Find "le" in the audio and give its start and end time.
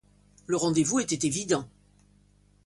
0.47-0.57